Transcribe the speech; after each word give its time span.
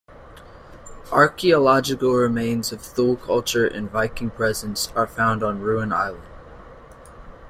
Archeological 1.11 2.13
remains 2.15 2.71
of 2.71 2.81
Thule 2.81 3.17
Culture 3.17 3.67
and 3.67 3.87
Viking 3.87 4.31
presence 4.31 4.91
are 4.95 5.05
found 5.05 5.43
on 5.43 5.61
Ruin 5.61 5.93
Island. 5.93 6.23